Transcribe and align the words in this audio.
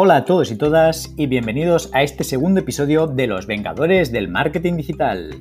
Hola 0.00 0.14
a 0.18 0.24
todos 0.24 0.52
y 0.52 0.56
todas 0.56 1.12
y 1.16 1.26
bienvenidos 1.26 1.90
a 1.92 2.04
este 2.04 2.22
segundo 2.22 2.60
episodio 2.60 3.08
de 3.08 3.26
Los 3.26 3.48
Vengadores 3.48 4.12
del 4.12 4.28
Marketing 4.28 4.74
Digital. 4.74 5.34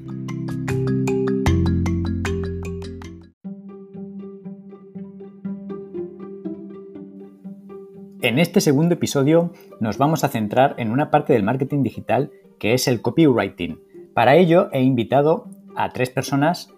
En 8.24 8.40
este 8.40 8.60
segundo 8.60 8.96
episodio 8.96 9.54
nos 9.80 10.00
vamos 10.00 10.24
a 10.24 10.30
centrar 10.30 10.74
en 10.80 10.90
una 10.90 11.12
parte 11.12 11.34
del 11.34 11.44
marketing 11.44 11.84
digital 11.84 12.32
que 12.58 12.74
es 12.74 12.88
el 12.88 13.04
copywriting. 13.04 13.80
Para 14.16 14.38
ello 14.38 14.70
he 14.74 14.82
invitado 14.82 15.46
a 15.76 15.90
tres 15.90 16.10
personas 16.10 16.74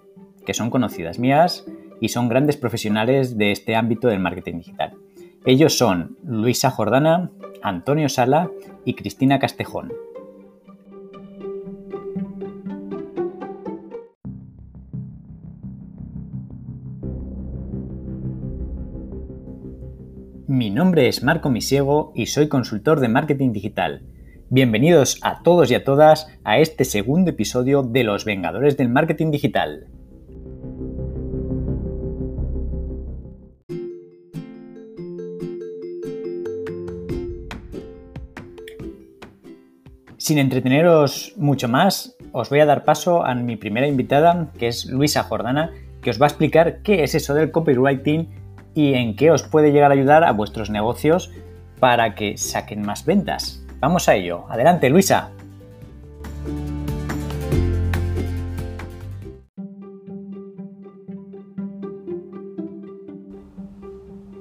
que 0.46 0.54
son 0.54 0.70
conocidas 0.70 1.18
mías 1.18 1.66
y 2.02 2.10
son 2.10 2.28
grandes 2.28 2.58
profesionales 2.58 3.38
de 3.38 3.54
este 3.54 3.78
ámbito 3.78 4.10
del 4.10 4.20
marketing 4.20 4.58
digital. 4.58 4.98
Ellos 5.46 5.78
son 5.78 6.18
Luisa 6.26 6.70
Jordana, 6.70 7.32
Antonio 7.62 8.10
Sala 8.10 8.50
y 8.86 8.94
Cristina 8.94 9.40
Castejón. 9.40 9.92
Mi 20.48 20.72
nombre 20.72 21.08
es 21.08 21.24
Marco 21.24 21.50
Misiego 21.50 22.12
y 22.16 22.26
soy 22.26 22.48
consultor 22.48 23.00
de 23.00 23.08
marketing 23.08 23.54
digital. 23.54 24.04
Bienvenidos 24.50 25.20
a 25.22 25.44
todos 25.44 25.70
y 25.70 25.76
a 25.76 25.84
todas 25.84 26.28
a 26.44 26.58
este 26.58 26.86
segundo 26.86 27.30
episodio 27.30 27.84
de 27.84 28.04
Los 28.04 28.26
Vengadores 28.26 28.76
del 28.76 28.90
Marketing 28.90 29.30
Digital. 29.30 29.88
Sin 40.30 40.38
entreteneros 40.38 41.34
mucho 41.38 41.68
más, 41.68 42.16
os 42.34 42.52
voy 42.52 42.60
a 42.60 42.68
dar 42.68 42.86
paso 42.86 43.26
a 43.26 43.34
mi 43.34 43.56
primera 43.56 43.88
invitada, 43.88 44.52
que 44.60 44.68
es 44.68 44.86
Luisa 44.86 45.24
Jordana, 45.24 45.72
que 46.04 46.12
os 46.12 46.22
va 46.22 46.28
a 46.28 46.30
explicar 46.30 46.84
qué 46.84 47.04
es 47.04 47.16
eso 47.16 47.34
del 47.34 47.50
copywriting 47.50 48.30
y 48.76 48.94
en 48.94 49.16
qué 49.16 49.32
os 49.32 49.42
puede 49.42 49.72
llegar 49.72 49.90
a 49.90 49.96
ayudar 49.96 50.24
a 50.24 50.32
vuestros 50.32 50.70
negocios 50.70 51.32
para 51.80 52.14
que 52.14 52.38
saquen 52.38 52.84
más 52.84 53.06
ventas. 53.06 53.66
Vamos 53.80 54.08
a 54.08 54.14
ello. 54.14 54.46
Adelante, 54.50 54.92
Luisa. 54.92 55.32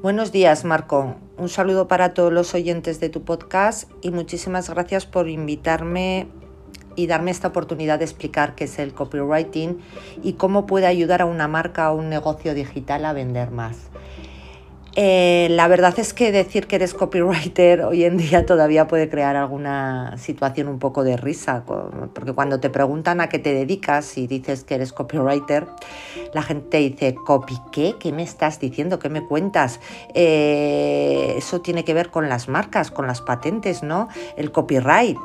Buenos 0.03 0.33
días, 0.33 0.67
Marco. 0.67 1.17
Un 1.39 1.49
saludo 1.49 1.87
para 1.87 2.15
todos 2.15 2.33
los 2.33 2.53
oyentes 2.55 2.99
de 2.99 3.11
tu 3.11 3.23
podcast 3.23 3.89
y 4.03 4.11
muchísimas 4.11 4.69
gracias 4.69 5.07
por 5.07 5.29
invitarme 5.29 6.27
y 6.97 7.07
darme 7.07 7.31
esta 7.31 7.47
oportunidad 7.47 8.01
de 8.01 8.07
explicar 8.07 8.57
qué 8.57 8.65
es 8.65 8.81
el 8.81 8.93
copywriting 8.93 9.79
y 10.25 10.33
cómo 10.33 10.67
puede 10.67 10.87
ayudar 10.87 11.23
a 11.23 11.27
una 11.27 11.47
marca 11.47 11.93
o 11.93 11.95
un 11.97 12.09
negocio 12.09 12.55
digital 12.55 13.05
a 13.05 13.13
vender 13.13 13.53
más. 13.53 13.77
Eh, 15.01 15.47
la 15.51 15.69
verdad 15.69 15.97
es 16.01 16.13
que 16.13 16.33
decir 16.33 16.67
que 16.67 16.75
eres 16.75 16.93
copywriter 16.93 17.83
hoy 17.83 18.03
en 18.03 18.17
día 18.17 18.45
todavía 18.45 18.89
puede 18.89 19.09
crear 19.09 19.37
alguna 19.37 20.17
situación 20.19 20.67
un 20.67 20.81
poco 20.81 21.05
de 21.05 21.17
risa, 21.17 21.63
porque 22.13 22.33
cuando 22.33 22.59
te 22.59 22.69
preguntan 22.69 23.21
a 23.21 23.29
qué 23.29 23.39
te 23.39 23.55
dedicas 23.55 24.19
y 24.19 24.27
dices 24.27 24.65
que 24.65 24.75
eres 24.75 24.93
copywriter, 24.93 25.69
la 26.35 26.43
gente 26.43 26.79
dice, 26.79 27.15
¿copy 27.15 27.57
qué? 27.71 27.95
¿Qué 28.01 28.11
me 28.11 28.25
estás 28.25 28.59
diciendo? 28.59 28.99
¿Qué 28.99 29.09
me 29.09 29.25
cuentas? 29.25 29.79
Eh, 30.15 31.35
eso 31.37 31.61
tiene 31.61 31.85
que 31.85 31.95
ver 31.95 32.11
con 32.11 32.29
las 32.29 32.49
marcas, 32.49 32.91
con 32.91 33.07
las 33.07 33.21
patentes, 33.21 33.85
¿no? 33.85 34.09
El 34.37 34.51
copyright. 34.51 35.17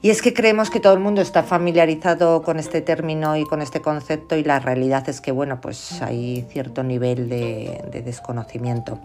Y 0.00 0.10
es 0.10 0.22
que 0.22 0.32
creemos 0.32 0.70
que 0.70 0.78
todo 0.78 0.92
el 0.94 1.00
mundo 1.00 1.20
está 1.20 1.42
familiarizado 1.42 2.42
con 2.42 2.60
este 2.60 2.80
término 2.80 3.36
y 3.36 3.44
con 3.44 3.60
este 3.60 3.80
concepto 3.80 4.36
y 4.36 4.44
la 4.44 4.60
realidad 4.60 5.08
es 5.08 5.20
que, 5.20 5.32
bueno, 5.32 5.60
pues 5.60 6.00
hay 6.02 6.46
cierto 6.50 6.84
nivel 6.84 7.28
de, 7.28 7.82
desconocimiento. 8.04 9.00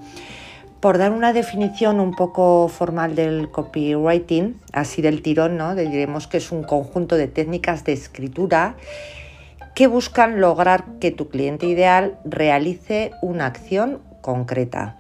Por 0.79 0.99
dar 0.99 1.11
una 1.11 1.33
definición 1.33 1.99
un 1.99 2.13
poco 2.13 2.67
formal 2.67 3.15
del 3.15 3.49
copywriting, 3.49 4.59
así 4.71 5.01
del 5.01 5.23
tirón, 5.23 5.57
¿no? 5.57 5.73
diremos 5.73 6.27
que 6.27 6.37
es 6.37 6.51
un 6.51 6.61
conjunto 6.61 7.15
de 7.15 7.27
técnicas 7.27 7.85
de 7.85 7.93
escritura 7.93 8.75
que 9.73 9.87
buscan 9.87 10.39
lograr 10.41 10.85
que 10.99 11.09
tu 11.09 11.29
cliente 11.29 11.65
ideal 11.65 12.19
realice 12.23 13.11
una 13.23 13.47
acción 13.47 13.99
concreta. 14.21 14.97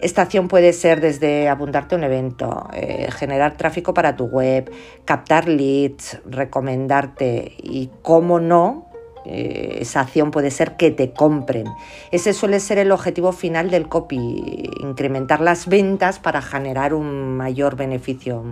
Esta 0.00 0.22
acción 0.22 0.46
puede 0.46 0.72
ser 0.72 1.00
desde 1.00 1.48
apuntarte 1.48 1.96
a 1.96 1.98
un 1.98 2.04
evento, 2.04 2.68
eh, 2.72 3.08
generar 3.10 3.56
tráfico 3.56 3.94
para 3.94 4.14
tu 4.14 4.26
web, 4.26 4.70
captar 5.04 5.48
leads, 5.48 6.20
recomendarte 6.24 7.54
y, 7.60 7.90
cómo 8.02 8.38
no, 8.38 8.86
eh, 9.24 9.78
esa 9.80 10.00
acción 10.00 10.30
puede 10.30 10.52
ser 10.52 10.76
que 10.76 10.92
te 10.92 11.12
compren. 11.12 11.66
Ese 12.12 12.32
suele 12.32 12.60
ser 12.60 12.78
el 12.78 12.92
objetivo 12.92 13.32
final 13.32 13.70
del 13.70 13.88
copy, 13.88 14.70
incrementar 14.80 15.40
las 15.40 15.66
ventas 15.66 16.20
para 16.20 16.42
generar 16.42 16.94
un 16.94 17.36
mayor 17.36 17.74
beneficio. 17.74 18.44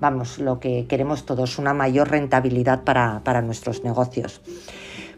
Vamos, 0.00 0.40
lo 0.40 0.58
que 0.58 0.86
queremos 0.88 1.24
todos, 1.24 1.56
una 1.58 1.72
mayor 1.72 2.10
rentabilidad 2.10 2.82
para, 2.82 3.20
para 3.22 3.42
nuestros 3.42 3.84
negocios. 3.84 4.40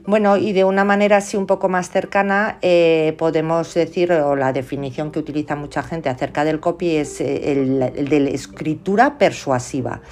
Bueno, 0.06 0.36
y 0.36 0.52
de 0.52 0.62
una 0.62 0.84
manera 0.84 1.16
así 1.16 1.36
un 1.36 1.46
poco 1.46 1.68
más 1.68 1.90
cercana 1.90 2.58
eh, 2.62 3.16
podemos 3.18 3.74
decir, 3.74 4.12
o 4.12 4.36
la 4.36 4.52
definición 4.52 5.10
que 5.10 5.18
utiliza 5.18 5.56
mucha 5.56 5.82
gente 5.82 6.08
acerca 6.08 6.44
del 6.44 6.60
copy 6.60 6.94
es 6.94 7.20
eh, 7.20 7.50
el, 7.50 8.08
de 8.08 8.20
la 8.20 8.30
escritura 8.30 9.18
persuasiva. 9.18 10.02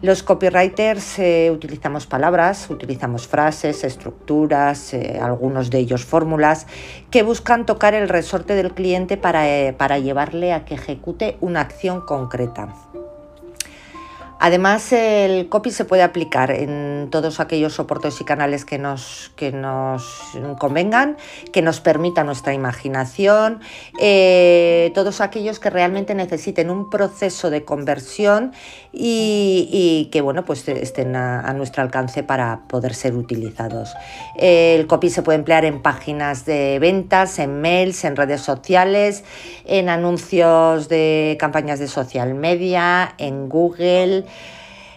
Los 0.00 0.24
copywriters 0.24 1.20
eh, 1.20 1.52
utilizamos 1.52 2.08
palabras, 2.08 2.68
utilizamos 2.68 3.28
frases, 3.28 3.84
estructuras, 3.84 4.92
algunos 5.20 5.70
de 5.70 5.78
ellos 5.78 6.04
fórmulas, 6.04 6.66
que 7.12 7.22
buscan 7.22 7.64
tocar 7.64 7.94
el 7.94 8.08
resorte 8.08 8.56
del 8.56 8.72
cliente 8.72 9.16
para 9.16 9.98
llevarle 10.00 10.52
a 10.52 10.64
que 10.64 10.74
ejecute 10.74 11.36
una 11.40 11.60
acción 11.60 12.00
concreta. 12.00 12.74
Además, 14.44 14.92
el 14.92 15.48
copy 15.48 15.70
se 15.70 15.84
puede 15.84 16.02
aplicar 16.02 16.50
en 16.50 17.06
todos 17.12 17.38
aquellos 17.38 17.74
soportes 17.74 18.20
y 18.20 18.24
canales 18.24 18.64
que 18.64 18.76
nos, 18.76 19.30
convengan, 20.58 21.16
que 21.52 21.62
nos 21.62 21.80
permita 21.80 22.24
nuestra 22.24 22.52
imaginación, 22.52 23.60
eh, 24.00 24.90
todos 24.96 25.20
aquellos 25.20 25.60
que 25.60 25.70
realmente 25.70 26.16
necesiten 26.16 26.70
un 26.70 26.90
proceso 26.90 27.50
de 27.50 27.64
conversión 27.64 28.50
y, 28.92 30.08
que 30.10 30.20
bueno, 30.20 30.44
pues 30.44 30.66
estén 30.66 31.14
a, 31.14 31.52
nuestro 31.52 31.84
alcance 31.84 32.24
para 32.24 32.62
poder 32.66 32.94
ser 32.94 33.14
utilizados. 33.14 33.94
El 34.36 34.88
copy 34.88 35.08
se 35.08 35.22
puede 35.22 35.38
emplear 35.38 35.64
en 35.64 35.82
páginas 35.82 36.46
de 36.46 36.80
ventas, 36.80 37.38
en 37.38 37.60
mails, 37.60 38.02
en 38.02 38.16
redes 38.16 38.40
sociales, 38.40 39.22
en 39.66 39.88
anuncios 39.88 40.88
de 40.88 41.36
campañas 41.38 41.78
de 41.78 41.86
social 41.86 42.34
media, 42.34 43.14
en 43.18 43.48
Google 43.48 44.24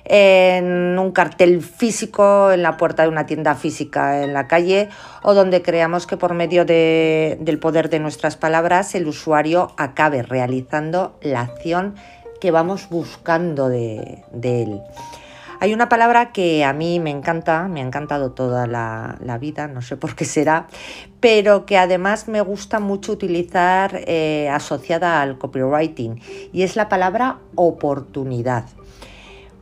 en 0.06 0.98
un 1.00 1.12
cartel 1.12 1.62
físico 1.62 2.52
en 2.52 2.62
la 2.62 2.78
puerta 2.78 3.04
de 3.04 3.10
una 3.10 3.26
tienda 3.26 3.56
física 3.56 4.24
en 4.24 4.34
la 4.34 4.48
calle 4.48 4.90
o 5.24 5.34
donde 5.34 5.62
creamos 5.62 6.06
que 6.06 6.16
por 6.16 6.34
medio 6.34 6.64
del 6.66 7.60
poder 7.60 7.90
de 7.90 8.00
nuestras 8.00 8.38
palabras 8.38 8.94
el 8.96 9.08
usuario 9.08 9.72
acabe 9.78 10.22
realizando 10.22 11.18
la 11.22 11.42
acción 11.42 11.96
que 12.40 12.52
vamos 12.52 12.90
buscando 12.90 13.70
de, 13.70 14.24
él. 14.44 14.82
Hay 15.60 15.74
una 15.74 15.90
palabra 15.90 16.32
que 16.32 16.64
a 16.64 16.74
mí 16.74 17.00
me 17.00 17.10
encanta, 17.10 17.68
me 17.68 17.82
ha 17.82 17.84
encantado 17.84 18.34
toda 18.34 18.68
la, 18.68 19.38
vida, 19.40 19.68
no 19.68 19.82
sé 19.82 19.98
por 19.98 20.16
qué 20.16 20.26
será, 20.26 20.68
pero 21.20 21.66
que 21.66 21.78
además 21.78 22.28
me 22.28 22.42
gusta 22.42 22.80
mucho 22.80 23.14
utilizar 23.14 24.02
eh, 24.06 24.50
asociada 24.52 25.22
al 25.22 25.40
copywriting 25.40 26.22
y 26.54 26.62
es 26.62 26.76
la 26.76 26.90
palabra 26.90 27.40
oportunidad. 27.56 28.66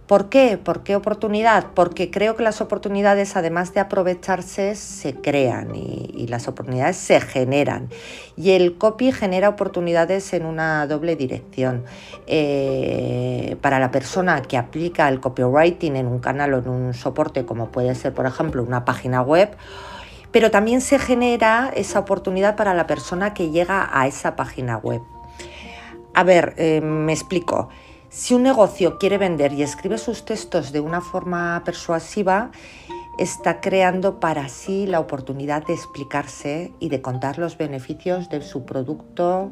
¿Por 0.08 0.28
qué? 0.28 0.58
¿Por 0.58 0.84
qué 0.84 0.98
oportunidad? 0.98 1.68
Porque 1.74 2.12
creo 2.12 2.36
que 2.36 2.44
las 2.44 2.60
oportunidades, 2.60 3.38
además 3.38 3.74
de 3.74 3.80
aprovecharse, 3.80 4.76
se 4.76 5.16
crean 5.16 5.74
y, 5.76 6.28
las 6.28 6.48
oportunidades 6.48 6.98
se 6.98 7.22
generan. 7.22 7.90
Y 8.36 8.52
el 8.52 8.78
copy 8.78 9.12
genera 9.12 9.48
oportunidades 9.48 10.34
en 10.34 10.46
una 10.46 10.88
doble 10.88 11.16
dirección. 11.16 11.86
Eh, 12.28 13.56
para 13.62 13.80
la 13.80 13.92
persona 13.92 14.42
que 14.42 14.58
aplica 14.58 15.08
el 15.08 15.20
copywriting 15.22 15.96
en 15.96 16.08
un 16.08 16.20
canal 16.20 16.54
o 16.54 16.58
en 16.60 16.70
un 16.70 16.94
soporte, 16.94 17.46
como 17.46 17.70
puede 17.70 17.96
ser, 17.96 18.14
por 18.14 18.26
ejemplo, 18.26 18.64
una 18.64 18.84
página 18.84 19.22
web, 19.22 19.56
pero 20.32 20.52
también 20.52 20.82
se 20.82 21.00
genera 21.00 21.72
esa 21.76 22.00
oportunidad 22.00 22.56
para 22.56 22.74
la 22.74 22.88
persona 22.88 23.34
que 23.34 23.52
llega 23.52 23.90
a 23.94 24.08
esa 24.08 24.36
página 24.36 24.78
web. 24.78 25.02
A 26.14 26.24
ver, 26.24 26.56
eh, 26.58 26.82
me 26.82 27.14
explico. 27.14 27.70
Si 28.13 28.36
un 28.36 28.44
negocio 28.44 29.00
quiere 29.00 29.18
vender 29.18 29.54
y 29.54 29.63
escribe 29.63 29.98
sus 29.98 30.24
textos 30.24 30.71
de 30.71 30.80
una 30.80 31.01
forma 31.01 31.63
persuasiva, 31.65 32.51
está 33.18 33.60
creando 33.60 34.19
para 34.19 34.50
sí 34.50 34.86
la 34.86 35.00
oportunidad 35.00 35.65
de 35.65 35.74
explicarse 35.74 36.71
y 36.80 36.89
de 36.89 37.01
contar 37.01 37.39
los 37.39 37.57
beneficios 37.57 38.30
de 38.30 38.44
su 38.44 38.65
producto 38.65 39.51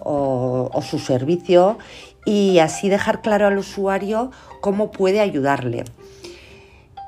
o, 0.00 0.70
su 0.82 0.98
servicio 0.98 1.78
y 2.26 2.58
así 2.58 2.90
dejar 2.90 3.22
claro 3.22 3.46
al 3.46 3.56
usuario 3.56 4.30
cómo 4.60 4.90
puede 4.90 5.20
ayudarle 5.20 5.84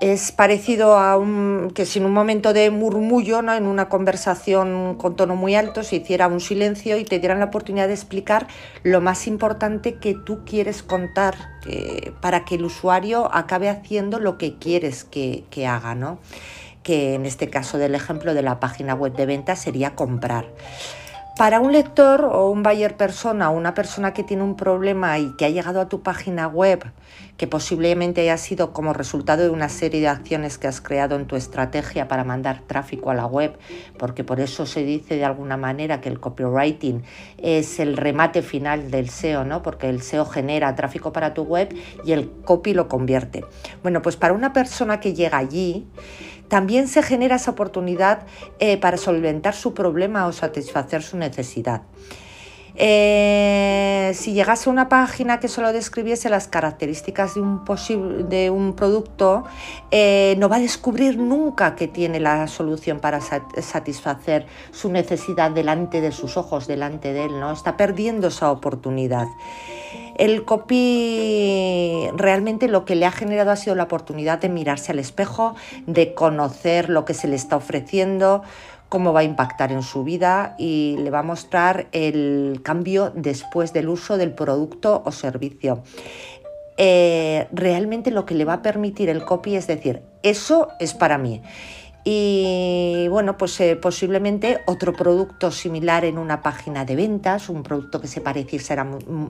es 0.01 0.31
parecido 0.31 0.97
a 0.97 1.17
un, 1.17 1.73
que 1.75 1.85
si 1.85 1.99
en 1.99 2.05
un 2.05 2.13
momento 2.13 2.53
de 2.53 2.71
murmullo, 2.71 3.43
¿no? 3.43 3.55
en 3.55 3.67
una 3.67 3.89
conversación 3.89 4.95
con 4.97 5.17
tono 5.17 5.35
muy 5.35 5.55
alto, 5.55 5.83
se 5.83 5.97
hiciera 5.97 6.29
un 6.29 6.41
silencio 6.41 6.99
y 6.99 7.05
te 7.05 7.19
dieran 7.19 7.41
la 7.41 7.47
oportunidad 7.47 7.89
de 7.89 7.95
explicar 7.95 8.47
lo 8.85 9.01
más 9.01 9.27
importante 9.27 9.95
que 9.95 10.15
tú 10.15 10.45
quieres 10.45 10.83
contar 10.83 11.35
para 12.21 12.45
que 12.45 12.55
el 12.55 12.65
usuario 12.65 13.29
acabe 13.35 13.69
haciendo 13.69 14.19
lo 14.19 14.39
que 14.39 14.57
quieres 14.59 15.05
que, 15.05 15.45
que 15.51 15.67
haga. 15.67 15.95
¿no? 15.95 16.19
Que 16.83 17.15
en 17.15 17.27
este 17.27 17.51
caso 17.51 17.77
del 17.79 17.95
ejemplo 17.95 18.35
de 18.35 18.43
la 18.43 18.61
página 18.61 18.95
web 18.95 19.15
de 19.15 19.27
venta 19.27 19.57
sería 19.57 19.95
comprar. 19.95 20.47
Para 21.39 21.61
un 21.61 21.71
lector 21.71 22.25
o 22.25 22.51
un 22.51 22.65
buyer 22.65 22.97
persona 22.97 23.49
o 23.49 23.57
una 23.57 23.73
persona 23.73 24.13
que 24.13 24.25
tiene 24.25 24.43
un 24.43 24.57
problema 24.57 25.21
y 25.21 25.37
que 25.37 25.45
ha 25.45 25.51
llegado 25.51 25.81
a 25.81 25.89
tu 25.89 26.03
página 26.03 26.49
web, 26.49 26.91
que 27.37 27.47
posiblemente 27.47 28.23
haya 28.23 28.37
sido 28.37 28.73
como 28.73 28.93
resultado 28.93 29.45
de 29.45 29.51
una 29.51 29.69
serie 29.69 30.01
de 30.01 30.09
acciones 30.09 30.59
que 30.59 30.67
has 30.67 30.81
creado 30.81 31.15
en 31.15 31.29
tu 31.29 31.37
estrategia 31.37 32.09
para 32.09 32.25
mandar 32.25 32.63
tráfico 32.67 33.11
a 33.11 33.15
la 33.15 33.25
web, 33.25 33.57
porque 34.01 34.25
por 34.25 34.41
eso 34.41 34.67
se 34.67 34.83
dice 34.83 35.15
de 35.15 35.25
alguna 35.25 35.57
manera 35.57 36.01
que 36.01 36.09
el 36.09 36.19
copywriting 36.19 37.05
es 37.37 37.79
el 37.79 37.97
remate 37.97 38.43
final 38.43 38.91
del 38.91 39.09
SEO, 39.09 39.45
¿no? 39.45 39.63
Porque 39.63 39.89
el 39.89 40.03
SEO 40.03 40.25
genera 40.25 40.75
tráfico 40.75 41.13
para 41.13 41.35
tu 41.35 41.43
web 41.45 41.73
y 42.05 42.11
el 42.11 42.33
copy 42.45 42.75
lo 42.75 42.89
convierte. 42.89 43.45
Bueno, 43.85 44.03
pues 44.03 44.17
para 44.17 44.35
una 44.35 44.53
persona 44.53 44.99
que 44.99 45.15
llega 45.15 45.39
allí, 45.39 45.87
también 46.49 46.89
se 46.89 47.03
genera 47.03 47.37
esa 47.37 47.51
oportunidad 47.51 48.27
eh, 48.59 48.79
para 48.79 48.97
solventar 48.97 49.55
su 49.55 49.75
problema 49.75 50.27
o 50.27 50.33
satisfacer 50.33 51.03
su 51.03 51.17
necesidad. 51.17 51.83
Eh, 52.81 54.13
si 54.15 54.33
llegase 54.33 54.71
a 54.71 54.73
una 54.73 54.89
página 54.89 55.41
que 55.41 55.49
solo 55.49 55.73
describiese 55.73 56.31
las 56.31 56.47
características 56.47 57.35
de 57.35 57.41
un, 57.41 58.29
de 58.29 58.51
un 58.51 58.75
producto, 58.75 59.43
eh, 59.91 60.37
no 60.39 60.49
va 60.49 60.57
a 60.57 60.61
descubrir 60.61 61.19
nunca 61.19 61.75
que 61.75 61.89
tiene 61.89 62.21
la 62.21 62.47
solución 62.47 63.01
para 63.01 63.21
satisfacer 63.21 64.47
su 64.71 64.91
necesidad 64.91 65.51
delante 65.51 66.01
de 66.01 66.13
sus 66.13 66.37
ojos, 66.37 66.69
delante 66.69 67.13
de 67.13 67.25
él, 67.25 67.41
¿no? 67.41 67.51
Está 67.51 67.77
perdiendo 67.77 68.29
esa 68.29 68.53
oportunidad. 68.53 69.27
El 70.17 70.45
copy 70.45 72.09
realmente 72.15 72.69
lo 72.69 72.85
que 72.85 72.95
le 72.95 73.07
ha 73.07 73.13
generado 73.13 73.51
ha 73.51 73.57
sido 73.57 73.75
la 73.75 73.85
oportunidad 73.85 74.41
de 74.41 74.49
mirarse 74.49 74.93
al 74.93 74.99
espejo, 74.99 75.55
de 75.87 76.15
conocer 76.15 76.91
lo 76.91 77.05
que 77.05 77.15
se 77.15 77.29
le 77.29 77.37
está 77.37 77.57
ofreciendo, 77.57 78.43
cómo 78.89 79.13
va 79.13 79.21
a 79.21 79.25
impactar 79.25 79.73
en 79.73 79.83
su 79.83 80.05
vida 80.05 80.55
y 80.59 80.97
le 80.99 81.11
va 81.11 81.21
a 81.21 81.23
mostrar 81.23 81.89
el 81.93 82.61
cambio 82.63 83.13
después 83.15 83.73
del 83.73 83.89
uso 83.89 84.17
del 84.17 84.33
producto 84.33 85.03
o 85.05 85.13
servicio. 85.13 85.83
Eh, 86.77 87.49
realmente 87.53 88.11
lo 88.11 88.25
que 88.25 88.35
le 88.35 88.45
va 88.45 88.55
a 88.55 88.63
permitir 88.63 89.09
el 89.09 89.25
copy 89.25 89.57
es 89.57 89.67
decir, 89.67 90.03
eso 90.23 90.69
es 90.79 90.95
para 90.95 91.19
mí 91.19 91.43
y 92.11 93.07
bueno, 93.09 93.37
pues 93.37 93.61
eh, 93.61 93.77
posiblemente 93.77 94.63
otro 94.65 94.95
producto 94.95 95.51
similar 95.51 96.07
en 96.07 96.17
una 96.17 96.41
página 96.41 96.87
de 96.87 96.97
ventas, 96.97 97.51
un 97.51 97.63
producto 97.63 98.01
que 98.01 98.07
se, 98.07 98.23
pareciese, 98.23 98.79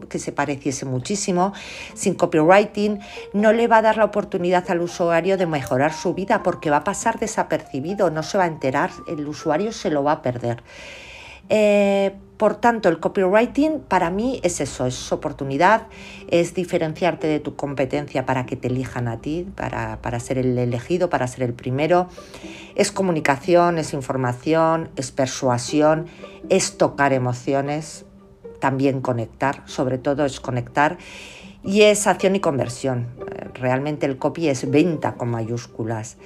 que 0.08 0.20
se 0.20 0.30
pareciese 0.30 0.84
muchísimo, 0.84 1.52
sin 1.94 2.14
copywriting, 2.14 3.00
no 3.32 3.52
le 3.52 3.66
va 3.66 3.78
a 3.78 3.82
dar 3.82 3.96
la 3.96 4.04
oportunidad 4.04 4.70
al 4.70 4.80
usuario 4.80 5.36
de 5.36 5.46
mejorar 5.46 5.92
su 5.92 6.14
vida 6.14 6.44
porque 6.44 6.70
va 6.70 6.76
a 6.76 6.84
pasar 6.84 7.19
desapercibido, 7.19 8.12
no 8.12 8.22
se 8.22 8.38
va 8.38 8.44
a 8.44 8.46
enterar, 8.46 8.90
el 9.08 9.26
usuario 9.26 9.72
se 9.72 9.90
lo 9.90 10.04
va 10.04 10.12
a 10.12 10.22
perder. 10.22 10.62
Eh, 11.48 12.14
por 12.38 12.55
tanto, 12.55 12.88
el 12.88 13.00
copywriting 13.00 13.81
para 13.81 14.11
mí 14.11 14.38
es 14.44 14.61
eso, 14.61 14.87
es 14.87 15.11
oportunidad, 15.11 15.88
es 16.29 16.55
diferenciarte 16.55 17.26
de 17.26 17.40
tu 17.40 17.56
competencia 17.56 18.26
para 18.26 18.46
que 18.46 18.55
te 18.55 18.69
elijan 18.69 19.08
a 19.08 19.19
ti, 19.19 19.44
para, 19.56 20.00
para, 20.00 20.20
ser 20.20 20.38
el 20.38 20.56
elegido, 20.56 21.11
para 21.11 21.26
ser 21.26 21.43
el 21.43 21.52
primero. 21.52 22.08
Es 22.76 22.93
comunicación, 22.93 23.76
es 23.76 23.93
información, 23.93 24.88
es 24.94 25.11
persuasión, 25.11 26.06
es 26.49 26.79
tocar 26.79 27.12
emociones, 27.12 28.05
también 28.61 29.00
conectar, 29.00 29.64
sobre 29.67 29.99
todo 29.99 30.25
es 30.25 30.38
conectar, 30.38 30.96
y 31.64 31.82
es 31.82 32.06
acción 32.06 32.37
y 32.37 32.40
conversión. 32.40 33.08
Realmente 33.55 34.06
el 34.06 34.17
copy 34.17 34.49
es 34.49 34.70
venta 34.70 35.14
con 35.14 35.29
mayúsculas. 35.29 36.19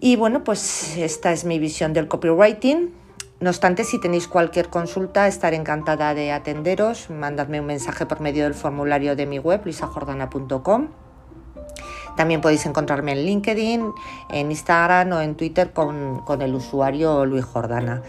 Y 0.00 0.16
bueno, 0.16 0.44
pues 0.44 0.98
esta 0.98 1.32
es 1.32 1.46
mi 1.46 1.58
visión 1.58 1.94
del 1.94 2.08
copywriting. 2.08 3.05
No 3.38 3.50
obstante, 3.50 3.84
si 3.84 4.00
tenéis 4.00 4.28
cualquier 4.28 4.70
consulta, 4.70 5.26
estaré 5.26 5.56
encantada 5.56 6.14
de 6.14 6.32
atenderos. 6.32 7.10
Mandadme 7.10 7.60
un 7.60 7.66
mensaje 7.66 8.06
por 8.06 8.20
medio 8.20 8.44
del 8.44 8.54
formulario 8.54 9.14
de 9.14 9.26
mi 9.26 9.38
web, 9.38 9.60
luisajordana.com. 9.64 10.88
También 12.16 12.40
podéis 12.40 12.64
encontrarme 12.64 13.12
en 13.12 13.26
LinkedIn, 13.26 13.92
en 14.30 14.50
Instagram 14.50 15.12
o 15.12 15.20
en 15.20 15.34
Twitter 15.34 15.74
con, 15.74 16.22
con 16.24 16.40
el 16.40 16.54
usuario 16.54 17.26
Luis 17.26 17.44
Jordana. 17.44 18.02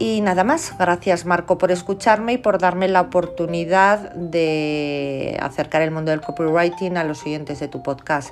Y 0.00 0.20
nada 0.20 0.42
más, 0.42 0.76
gracias 0.76 1.24
Marco 1.24 1.58
por 1.58 1.70
escucharme 1.70 2.32
y 2.32 2.38
por 2.38 2.58
darme 2.58 2.88
la 2.88 3.02
oportunidad 3.02 4.12
de 4.14 5.38
acercar 5.40 5.80
el 5.82 5.92
mundo 5.92 6.10
del 6.10 6.22
copywriting 6.22 6.96
a 6.96 7.04
los 7.04 7.22
oyentes 7.24 7.60
de 7.60 7.68
tu 7.68 7.84
podcast. 7.84 8.30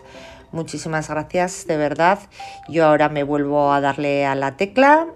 Muchísimas 0.51 1.09
gracias, 1.09 1.69
de 1.69 1.77
verdad. 1.77 2.19
Yo 2.69 2.87
ahora 2.87 3.09
me 3.09 3.23
vuelvo 3.23 3.73
a 3.73 3.81
darle 3.81 4.27
a 4.27 4.35
la 4.35 4.57
tecla 4.57 5.07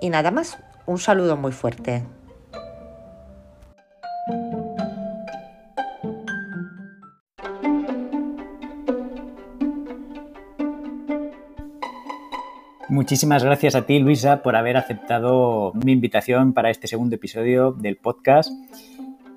y 0.00 0.10
nada 0.10 0.30
más, 0.30 0.58
un 0.86 0.98
saludo 0.98 1.36
muy 1.36 1.52
fuerte. 1.52 2.04
Muchísimas 12.88 13.44
gracias 13.44 13.74
a 13.74 13.86
ti, 13.86 13.98
Luisa, 13.98 14.42
por 14.42 14.56
haber 14.56 14.76
aceptado 14.76 15.72
mi 15.74 15.92
invitación 15.92 16.52
para 16.54 16.70
este 16.70 16.88
segundo 16.88 17.16
episodio 17.16 17.72
del 17.72 17.96
podcast. 17.96 18.50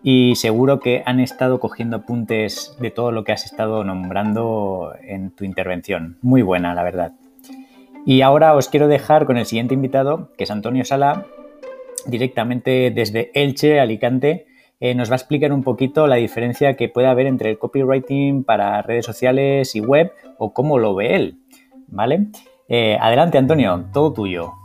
Y 0.04 0.36
seguro 0.36 0.80
que 0.80 1.04
han 1.06 1.20
estado 1.20 1.60
cogiendo 1.60 1.98
apuntes 1.98 2.76
de 2.80 2.90
todo 2.90 3.12
lo 3.12 3.24
que 3.24 3.34
has 3.34 3.46
estado 3.46 3.84
nombrando 3.84 4.96
en 5.04 5.32
tu 5.32 5.44
intervención. 5.44 6.18
Muy 6.22 6.42
buena, 6.42 6.74
la 6.74 6.82
verdad. 6.82 7.14
Y 8.06 8.22
ahora 8.22 8.56
os 8.56 8.68
quiero 8.68 8.88
dejar 8.88 9.26
con 9.26 9.38
el 9.38 9.46
siguiente 9.46 9.74
invitado, 9.74 10.30
que 10.38 10.46
es 10.46 10.52
Antonio 10.52 10.84
Sala, 10.86 11.28
directamente 12.06 12.92
desde 12.92 13.32
Elche, 13.34 13.80
Alicante. 13.80 14.48
Eh, 14.80 14.96
nos 14.96 15.10
va 15.10 15.14
a 15.14 15.18
explicar 15.18 15.54
un 15.54 15.64
poquito 15.64 16.08
la 16.08 16.16
diferencia 16.16 16.76
que 16.76 16.90
puede 16.90 17.08
haber 17.08 17.28
entre 17.28 17.52
el 17.52 17.60
copywriting 17.60 18.44
para 18.44 18.82
redes 18.82 19.06
sociales 19.06 19.76
y 19.76 19.82
web 19.82 20.12
o 20.40 20.54
cómo 20.54 20.80
lo 20.80 20.96
ve 20.96 21.16
él. 21.16 21.38
¿Vale? 21.88 22.28
Eh, 22.68 22.98
adelante, 23.00 23.38
Antonio, 23.38 23.86
todo 23.94 24.14
tuyo. 24.14 24.61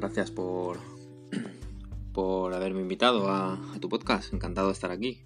Gracias 0.00 0.30
por, 0.30 0.78
por 2.12 2.54
haberme 2.54 2.80
invitado 2.80 3.28
a, 3.28 3.60
tu 3.80 3.88
podcast, 3.88 4.32
encantado 4.32 4.68
de 4.68 4.72
estar 4.72 4.90
aquí. 4.90 5.22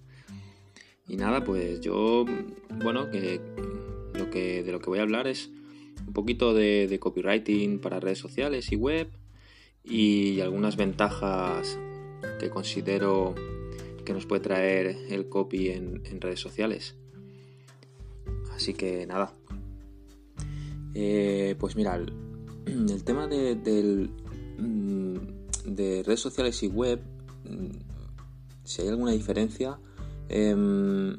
Y 1.07 1.17
nada, 1.17 1.43
pues 1.43 1.81
yo, 1.81 2.25
bueno, 2.83 3.09
que, 3.09 3.41
lo 4.13 4.29
que 4.29 4.63
de 4.63 4.71
lo 4.71 4.79
que 4.79 4.89
voy 4.89 4.99
a 4.99 5.03
hablar 5.03 5.27
es 5.27 5.49
un 6.05 6.13
poquito 6.13 6.53
de, 6.53 6.97
copywriting 6.99 7.79
para 7.79 7.99
redes 7.99 8.19
sociales 8.19 8.71
y 8.71 8.75
web 8.75 9.09
y 9.83 10.39
algunas 10.39 10.77
ventajas 10.77 11.77
que 12.39 12.49
considero 12.49 13.35
que 14.05 14.13
nos 14.13 14.25
puede 14.25 14.41
traer 14.41 14.97
el 15.09 15.29
copy 15.29 15.69
en 15.69 16.21
redes 16.21 16.39
sociales. 16.39 16.95
Así 18.55 18.73
que 18.73 19.05
nada, 19.07 19.35
eh, 20.95 21.55
pues 21.59 21.75
mira, 21.75 21.95
el, 21.95 23.03
tema 23.05 23.27
de, 23.27 23.55
mm, 23.55 24.22
de, 24.57 26.03
redes 26.03 26.19
sociales 26.19 26.61
y 26.63 26.67
web, 26.67 27.01
mm, 27.45 27.71
si 28.63 28.81
hay 28.81 28.87
alguna 28.89 29.11
diferencia, 29.11 29.79
em, 30.29 31.15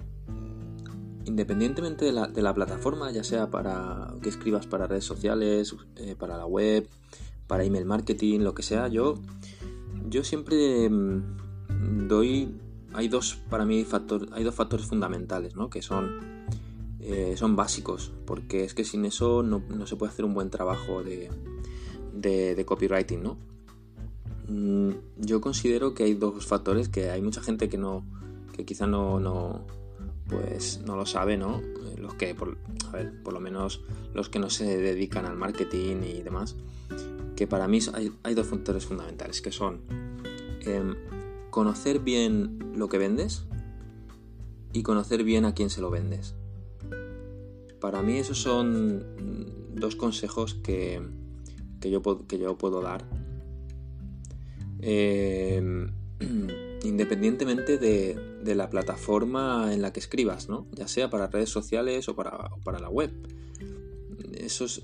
independientemente 1.27 2.05
de 2.07 2.43
la, 2.43 2.55
plataforma, 2.55 3.11
ya 3.11 3.25
sea 3.25 3.51
para 3.51 4.15
que 4.23 4.29
escribas 4.29 4.67
para 4.67 4.87
redes 4.87 5.05
sociales, 5.05 5.75
eh, 5.97 6.15
para 6.19 6.37
la 6.37 6.47
web, 6.47 6.89
para 7.47 7.65
email 7.65 7.85
marketing, 7.85 8.41
lo 8.41 8.55
que 8.55 8.63
sea, 8.63 8.89
yo, 8.89 9.15
yo 10.09 10.25
siempre 10.25 10.89
mm, 10.89 12.09
doy, 12.09 12.55
hay 12.93 13.09
dos, 13.09 13.39
para 13.51 13.65
mí, 13.65 13.85
factor, 13.85 14.29
hay 14.33 14.45
dos 14.45 14.55
factores 14.55 14.87
fundamentales, 14.87 15.57
¿no? 15.57 15.71
Que 15.71 15.83
son 15.83 16.35
eh, 17.07 17.35
son 17.37 17.55
básicos, 17.55 18.13
porque 18.25 18.65
es 18.65 18.73
que 18.73 18.83
sin 18.83 19.05
eso 19.05 19.43
no, 19.43 19.63
se 19.87 19.95
puede 19.95 20.11
hacer 20.11 20.25
un 20.25 20.33
buen 20.33 20.49
trabajo 20.49 21.03
de, 21.03 21.29
copywriting, 22.67 23.23
¿no? 23.23 23.37
mm, 24.49 24.91
yo 25.19 25.41
considero 25.41 25.95
que 25.95 26.05
hay 26.05 26.15
dos 26.15 26.47
factores 26.47 26.89
que 26.89 27.11
hay 27.11 27.23
mucha 27.23 27.43
gente 27.43 27.69
que 27.69 27.79
no, 27.79 28.05
que 28.53 28.65
quizá 28.65 28.87
no, 28.87 29.21
no 29.21 29.67
pues 30.29 30.81
no 30.87 30.97
lo 30.97 31.07
sabe, 31.07 31.37
¿no? 31.37 31.61
Eh, 31.61 31.97
los 31.99 32.15
que, 32.15 32.35
por, 32.35 32.57
a 32.89 32.97
ver, 32.97 33.23
por 33.23 33.33
lo 33.33 33.41
menos 33.41 33.83
los 34.15 34.29
que 34.29 34.39
no 34.39 34.51
se 34.51 34.77
dedican 34.79 35.27
al 35.27 35.37
marketing 35.37 36.03
y 36.03 36.23
demás, 36.23 36.57
que 37.37 37.47
para 37.47 37.69
mí 37.69 37.79
hay, 38.23 38.35
dos 38.35 38.47
factores 38.47 38.87
fundamentales, 38.87 39.43
que 39.43 39.53
son 39.53 39.81
em, 40.61 40.95
conocer 41.51 41.99
bien 41.99 42.73
lo 42.77 42.89
que 42.89 42.99
vendes 42.99 43.45
y 44.73 44.83
conocer 44.83 45.25
bien 45.25 45.45
a 45.45 45.55
quién 45.55 45.71
se 45.71 45.81
lo 45.81 45.91
vendes. 45.91 46.35
Para 47.81 48.03
mí 48.03 48.17
esos 48.17 48.39
son 48.41 49.05
dos 49.75 49.95
consejos 49.95 50.55
que, 50.55 51.03
que, 51.85 51.91
yo, 51.91 52.03
que 52.27 52.39
yo 52.39 52.57
puedo 52.57 52.81
dar. 52.81 53.05
Em, 54.81 55.93
independientemente 56.85 57.77
de, 57.77 58.55
la 58.55 58.71
plataforma 58.71 59.73
en 59.73 59.83
la 59.83 59.93
que 59.93 60.01
escribas, 60.01 60.49
¿no? 60.49 60.67
Ya 60.73 60.89
sea 60.89 61.11
para 61.11 61.27
redes 61.27 61.51
sociales 61.51 62.09
o 62.09 62.17
para, 62.17 62.51
para 62.65 62.79
la 62.79 62.89
web. 62.89 63.13
Esos, 64.33 64.83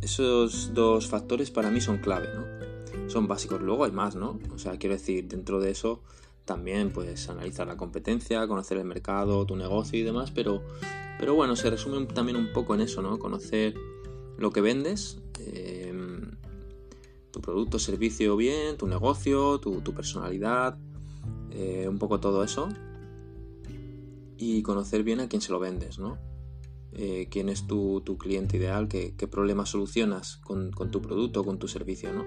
esos 0.00 0.74
dos 0.74 1.08
factores 1.08 1.50
para 1.50 1.70
mí 1.70 1.80
son 1.80 1.98
clave, 1.98 2.28
¿no? 2.34 3.10
Son 3.10 3.26
básicos. 3.26 3.60
Luego 3.60 3.84
hay 3.84 3.92
más, 3.92 4.14
¿no? 4.14 4.38
O 4.54 4.58
sea, 4.58 4.76
quiero 4.78 4.94
decir, 4.94 5.26
dentro 5.26 5.60
de 5.60 5.72
eso 5.72 6.02
también 6.44 6.90
pues 6.90 7.28
analizar 7.28 7.66
la 7.66 7.76
competencia, 7.76 8.46
conocer 8.46 8.78
el 8.78 8.84
mercado, 8.84 9.44
tu 9.44 9.54
negocio 9.56 9.98
y 9.98 10.02
demás, 10.02 10.30
pero, 10.30 10.62
pero 11.18 11.34
bueno, 11.34 11.56
se 11.56 11.68
resume 11.68 12.06
también 12.06 12.38
un 12.38 12.52
poco 12.52 12.74
en 12.74 12.80
eso, 12.80 13.02
¿no? 13.02 13.18
Conocer 13.18 13.74
lo 14.38 14.50
que 14.50 14.60
vendes, 14.60 15.18
em, 15.40 15.87
tu 17.30 17.40
producto, 17.40 17.78
servicio 17.78 18.36
bien, 18.36 18.76
tu 18.76 18.86
negocio, 18.86 19.58
tu, 19.58 19.80
tu 19.80 19.92
personalidad, 19.92 20.78
eh, 21.50 21.88
un 21.88 21.98
poco 21.98 22.20
todo 22.20 22.44
eso 22.44 22.68
y 24.36 24.62
conocer 24.62 25.02
bien 25.02 25.18
a 25.20 25.28
quién 25.28 25.42
se 25.42 25.50
lo 25.50 25.58
vendes, 25.58 25.98
¿no? 25.98 26.18
Eh, 26.92 27.26
quién 27.30 27.48
es 27.48 27.66
tu, 27.66 28.02
cliente 28.18 28.56
ideal, 28.56 28.86
qué, 28.86 29.14
qué 29.16 29.26
problemas 29.26 29.70
solucionas 29.70 30.36
con, 30.36 30.70
tu 30.70 31.02
producto 31.02 31.44
con 31.44 31.58
tu 31.58 31.66
servicio, 31.66 32.12
¿no? 32.12 32.24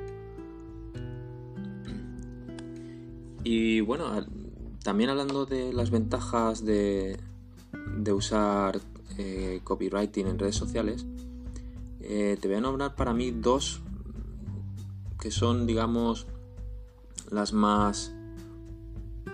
Y 3.44 3.80
bueno, 3.82 4.06
también 4.84 5.10
hablando 5.10 5.46
de 5.46 5.72
las 5.72 5.92
ventajas 5.92 6.66
de, 6.66 7.18
de 7.98 8.14
usar 8.14 8.82
eh, 9.18 9.62
copywriting 9.64 10.28
en 10.28 10.40
redes 10.40 10.56
sociales, 10.56 11.06
te 12.02 12.40
voy 12.44 12.56
a 12.56 12.62
nombrar 12.62 12.96
para 12.96 13.14
mí 13.14 13.32
dos 13.32 13.82
que 15.22 15.32
son, 15.32 15.66
digamos, 15.66 16.28
las 17.30 17.54
más 17.54 18.14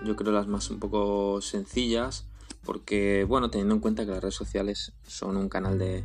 yo 0.04 0.16
creo 0.16 0.32
las 0.32 0.46
más 0.46 0.70
un 0.70 0.78
poco 0.78 1.40
sencillas, 1.40 2.26
porque, 2.64 3.24
bueno, 3.24 3.50
teniendo 3.50 3.74
en 3.74 3.80
cuenta 3.80 4.04
que 4.04 4.12
las 4.12 4.22
redes 4.22 4.34
sociales 4.34 4.92
son 5.06 5.36
un 5.36 5.48
canal 5.48 5.78
de, 5.78 6.04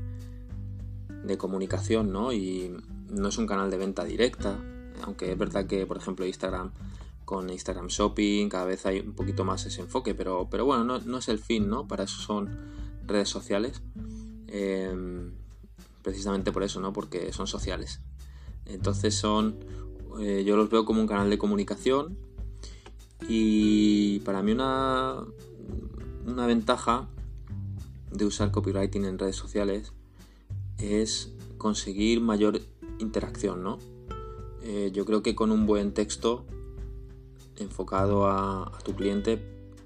de 1.25 1.37
comunicación, 1.37 2.11
¿no? 2.11 2.33
Y 2.33 2.75
no 3.09 3.29
es 3.29 3.37
un 3.37 3.47
canal 3.47 3.69
de 3.69 3.77
venta 3.77 4.03
directa, 4.03 4.57
aunque 5.03 5.31
es 5.31 5.37
verdad 5.37 5.67
que, 5.67 5.85
por 5.85 5.97
ejemplo, 5.97 6.25
Instagram 6.25 6.71
con 7.25 7.49
Instagram 7.49 7.87
Shopping 7.87 8.49
cada 8.49 8.65
vez 8.65 8.85
hay 8.85 8.99
un 8.99 9.13
poquito 9.13 9.45
más 9.45 9.65
ese 9.65 9.81
enfoque, 9.81 10.13
pero, 10.13 10.47
pero 10.49 10.65
bueno, 10.65 10.99
no, 10.99 11.17
es 11.17 11.29
el 11.29 11.39
fin, 11.39 11.69
¿no? 11.69 11.87
Para 11.87 12.03
eso 12.03 12.21
son 12.21 12.49
redes 13.05 13.29
sociales. 13.29 13.81
Em, 14.47 15.33
precisamente 16.01 16.51
por 16.51 16.63
eso, 16.63 16.79
¿no? 16.79 16.91
Porque 16.93 17.31
son 17.31 17.47
sociales. 17.47 18.01
Entonces 18.65 19.15
son, 19.15 19.57
eh, 20.19 20.43
yo 20.45 20.55
los 20.55 20.69
veo 20.69 20.85
como 20.85 21.01
un 21.01 21.07
canal 21.07 21.29
de 21.29 21.37
comunicación 21.37 22.17
y 23.27 24.19
para 24.19 24.41
mí 24.41 24.51
una, 24.51 25.23
una 26.25 26.45
ventaja 26.45 27.07
de 28.11 28.25
usar 28.25 28.51
copywriting 28.51 29.05
en 29.05 29.17
redes 29.17 29.35
sociales 29.35 29.93
es 30.77 31.33
conseguir 31.57 32.21
mayor 32.21 32.61
interacción, 32.99 33.63
¿no? 33.63 33.79
Eh, 34.61 34.91
yo 34.93 35.05
creo 35.05 35.23
que 35.23 35.35
con 35.35 35.51
un 35.51 35.65
buen 35.65 35.93
texto 35.93 36.45
enfocado 37.57 38.27
a, 38.27 38.71
tu 38.83 38.95
cliente 38.95 39.37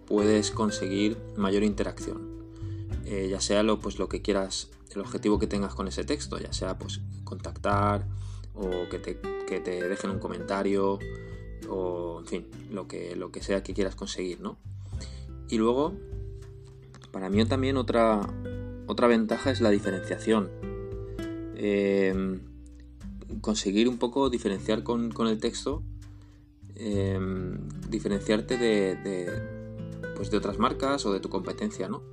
puedes 0.06 0.52
conseguir 0.52 1.18
mayor 1.36 1.64
interacción. 1.64 2.38
Eh, 3.06 3.28
ya 3.30 3.42
sea 3.42 3.64
lo, 3.64 3.80
pues, 3.80 4.00
lo 4.00 4.10
que 4.10 4.22
quieras, 4.22 4.70
el 4.92 5.02
objetivo 5.02 5.40
que 5.40 5.48
tengas 5.48 5.74
con 5.74 5.88
ese 5.88 6.04
texto, 6.04 6.38
ya 6.40 6.54
sea 6.54 6.78
pues 6.78 7.02
contactar 7.24 8.08
o 8.58 8.90
que 8.90 9.00
te, 9.00 9.20
que 9.48 9.60
te 9.60 9.88
dejen 9.88 10.12
un 10.12 10.20
comentario 10.20 11.00
o 11.70 12.20
en 12.20 12.26
fin, 12.26 12.48
lo 12.72 12.88
que, 12.88 13.16
lo 13.16 13.32
que 13.32 13.42
sea 13.42 13.64
que 13.64 13.74
quieras 13.74 13.96
conseguir, 13.96 14.42
¿no? 14.42 14.58
Y 15.50 15.58
luego, 15.58 15.94
para 17.12 17.30
mí 17.30 17.44
también 17.46 17.78
otra, 17.78 18.22
otra 18.86 19.08
ventaja 19.08 19.52
es 19.52 19.62
la 19.62 19.70
diferenciación. 19.70 20.50
Em, 21.56 22.40
conseguir 23.42 23.90
un 23.90 23.98
poco 23.98 24.30
diferenciar 24.30 24.84
con, 24.84 25.12
el 25.28 25.40
texto, 25.40 25.84
em, 26.76 27.58
diferenciarte 27.90 28.58
de, 28.58 29.42
pues 30.16 30.30
de 30.32 30.38
otras 30.38 30.60
marcas 30.60 31.06
o 31.06 31.14
de 31.14 31.20
tu 31.20 31.30
competencia, 31.30 31.88
¿no? 31.88 32.04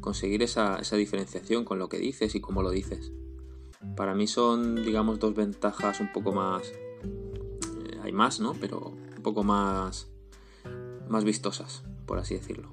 Conseguir 0.00 0.42
esa, 0.42 0.76
esa 0.76 0.96
diferenciación 0.96 1.64
con 1.64 1.78
lo 1.78 1.88
que 1.88 1.98
dices 1.98 2.34
y 2.34 2.40
cómo 2.40 2.62
lo 2.62 2.70
dices. 2.70 3.12
Para 3.96 4.14
mí 4.14 4.26
son, 4.26 4.76
digamos, 4.76 5.18
dos 5.18 5.34
ventajas 5.34 6.00
un 6.00 6.12
poco 6.12 6.32
más 6.32 6.72
hay 8.08 8.12
más, 8.12 8.40
¿no? 8.40 8.54
Pero 8.54 8.94
un 9.16 9.22
poco 9.22 9.44
más, 9.44 10.08
más 11.08 11.24
vistosas, 11.24 11.84
por 12.06 12.18
así 12.18 12.34
decirlo. 12.34 12.72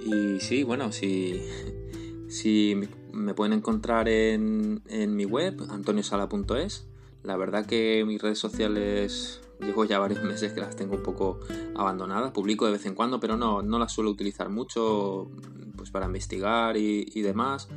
Y 0.00 0.40
sí, 0.40 0.62
bueno, 0.62 0.92
si, 0.92 1.42
si 2.28 2.76
me 3.12 3.34
pueden 3.34 3.52
encontrar 3.52 4.08
en, 4.08 4.82
en 4.88 5.16
mi 5.16 5.24
web, 5.24 5.60
antoniosala.es. 5.70 6.86
La 7.24 7.36
verdad 7.36 7.66
que 7.66 8.04
mis 8.06 8.22
redes 8.22 8.38
sociales 8.38 9.40
llevo 9.60 9.84
ya 9.84 9.98
varios 9.98 10.22
meses 10.24 10.52
que 10.52 10.60
las 10.60 10.76
tengo 10.76 10.94
un 10.94 11.02
poco 11.02 11.40
abandonadas. 11.74 12.30
Publico 12.32 12.64
de 12.66 12.72
vez 12.72 12.86
en 12.86 12.94
cuando, 12.94 13.18
pero 13.18 13.36
no, 13.36 13.62
no 13.62 13.78
las 13.78 13.92
suelo 13.92 14.10
utilizar 14.10 14.48
mucho 14.50 15.30
pues 15.76 15.90
para 15.90 16.06
investigar 16.06 16.76
y 16.76 17.20
demás. 17.22 17.68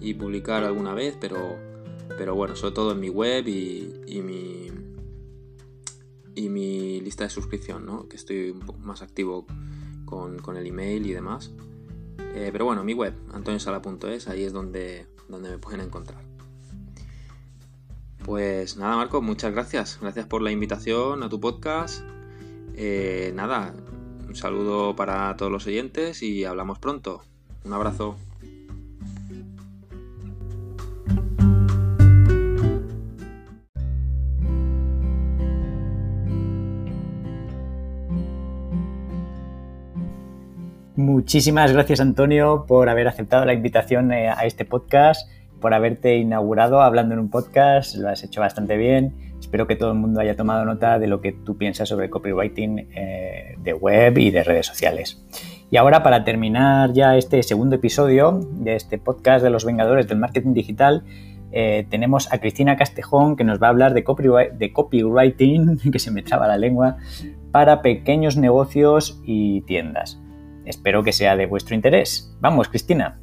Y 0.00 0.14
publicar 0.14 0.64
alguna 0.64 0.94
vez, 0.94 1.16
pero 1.20 1.56
pero 2.16 2.34
bueno, 2.34 2.56
sobre 2.56 2.74
todo 2.74 2.92
en 2.92 3.00
mi 3.00 3.08
web 3.08 3.46
y, 3.48 4.22
mi 4.22 4.70
y 6.34 6.48
mi 6.48 7.00
lista 7.00 7.24
de 7.24 7.30
suscripción, 7.30 7.86
¿no? 7.86 8.08
que 8.08 8.16
estoy 8.16 8.50
un 8.50 8.60
poco 8.60 8.78
más 8.80 9.02
activo 9.02 9.46
con, 10.04 10.56
el 10.56 10.66
email 10.66 11.06
y 11.06 11.12
demás. 11.12 11.52
Eh, 12.34 12.50
pero 12.52 12.64
bueno, 12.64 12.84
mi 12.84 12.94
web, 12.94 13.14
antoniosala.es, 13.32 14.28
ahí 14.28 14.44
es 14.44 14.52
donde, 14.52 15.06
donde 15.28 15.50
me 15.50 15.58
pueden 15.58 15.80
encontrar. 15.80 16.22
Pues 18.24 18.76
nada, 18.76 18.96
Marco, 18.96 19.20
muchas 19.20 19.52
gracias. 19.52 19.98
Gracias 20.00 20.26
por 20.26 20.42
la 20.42 20.50
invitación 20.50 21.22
a 21.22 21.28
tu 21.28 21.40
podcast. 21.40 22.02
Eh, 22.74 23.32
nada, 23.34 23.74
un 24.26 24.34
saludo 24.34 24.96
para 24.96 25.36
todos 25.36 25.52
los 25.52 25.66
oyentes 25.66 26.22
y 26.22 26.44
hablamos 26.44 26.78
pronto. 26.78 27.22
Un 27.64 27.72
abrazo. 27.72 28.16
Muchísimas 41.04 41.70
gracias 41.70 42.00
Antonio 42.00 42.64
por 42.66 42.88
haber 42.88 43.08
aceptado 43.08 43.44
la 43.44 43.52
invitación 43.52 44.10
eh, 44.10 44.30
a 44.30 44.46
este 44.46 44.64
podcast, 44.64 45.28
por 45.60 45.74
haberte 45.74 46.16
inaugurado 46.16 46.80
hablando 46.80 47.12
en 47.12 47.20
un 47.20 47.28
podcast, 47.28 47.94
lo 47.96 48.08
has 48.08 48.24
hecho 48.24 48.40
bastante 48.40 48.78
bien. 48.78 49.12
Espero 49.38 49.66
que 49.66 49.76
todo 49.76 49.92
el 49.92 49.98
mundo 49.98 50.20
haya 50.20 50.34
tomado 50.34 50.64
nota 50.64 50.98
de 50.98 51.06
lo 51.06 51.20
que 51.20 51.32
tú 51.32 51.58
piensas 51.58 51.90
sobre 51.90 52.08
copywriting 52.08 52.88
eh, 52.94 53.54
de 53.58 53.74
web 53.74 54.16
y 54.16 54.30
de 54.30 54.44
redes 54.44 54.64
sociales. 54.64 55.22
Y 55.70 55.76
ahora 55.76 56.02
para 56.02 56.24
terminar 56.24 56.94
ya 56.94 57.18
este 57.18 57.42
segundo 57.42 57.76
episodio 57.76 58.40
de 58.52 58.74
este 58.74 58.96
podcast 58.96 59.44
de 59.44 59.50
los 59.50 59.66
Vengadores 59.66 60.08
del 60.08 60.16
Marketing 60.16 60.54
Digital, 60.54 61.04
eh, 61.52 61.86
tenemos 61.90 62.32
a 62.32 62.38
Cristina 62.38 62.78
Castejón 62.78 63.36
que 63.36 63.44
nos 63.44 63.62
va 63.62 63.66
a 63.66 63.70
hablar 63.70 63.92
de, 63.92 64.04
de 64.54 64.72
copywriting, 64.72 65.80
que 65.92 65.98
se 65.98 66.10
me 66.10 66.22
traba 66.22 66.48
la 66.48 66.56
lengua, 66.56 66.96
para 67.52 67.82
pequeños 67.82 68.38
negocios 68.38 69.20
y 69.26 69.60
tiendas. 69.62 70.23
Espero 70.64 71.02
que 71.02 71.12
sea 71.12 71.36
de 71.36 71.46
vuestro 71.46 71.74
interés. 71.74 72.34
Vamos, 72.40 72.68
Cristina. 72.68 73.20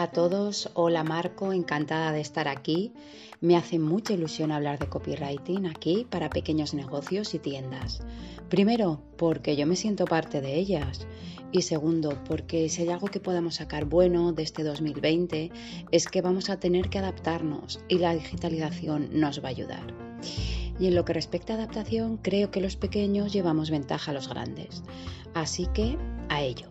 Hola 0.00 0.08
a 0.08 0.12
todos, 0.12 0.70
hola 0.72 1.04
Marco, 1.04 1.52
encantada 1.52 2.10
de 2.10 2.22
estar 2.22 2.48
aquí. 2.48 2.94
Me 3.42 3.54
hace 3.54 3.78
mucha 3.78 4.14
ilusión 4.14 4.50
hablar 4.50 4.78
de 4.78 4.88
copywriting 4.88 5.66
aquí 5.66 6.06
para 6.08 6.30
pequeños 6.30 6.72
negocios 6.72 7.34
y 7.34 7.38
tiendas. 7.38 8.00
Primero, 8.48 9.02
porque 9.18 9.56
yo 9.56 9.66
me 9.66 9.76
siento 9.76 10.06
parte 10.06 10.40
de 10.40 10.54
ellas. 10.54 11.06
Y 11.52 11.60
segundo, 11.60 12.18
porque 12.24 12.70
si 12.70 12.80
hay 12.80 12.88
algo 12.88 13.08
que 13.08 13.20
podamos 13.20 13.56
sacar 13.56 13.84
bueno 13.84 14.32
de 14.32 14.42
este 14.42 14.64
2020 14.64 15.52
es 15.90 16.08
que 16.08 16.22
vamos 16.22 16.48
a 16.48 16.58
tener 16.58 16.88
que 16.88 16.98
adaptarnos 16.98 17.80
y 17.86 17.98
la 17.98 18.14
digitalización 18.14 19.10
nos 19.12 19.44
va 19.44 19.48
a 19.48 19.50
ayudar. 19.50 19.94
Y 20.78 20.86
en 20.86 20.94
lo 20.94 21.04
que 21.04 21.12
respecta 21.12 21.52
a 21.52 21.56
adaptación, 21.56 22.16
creo 22.16 22.50
que 22.50 22.62
los 22.62 22.76
pequeños 22.76 23.34
llevamos 23.34 23.68
ventaja 23.68 24.12
a 24.12 24.14
los 24.14 24.30
grandes. 24.30 24.82
Así 25.34 25.66
que 25.74 25.98
a 26.30 26.40
ello. 26.40 26.70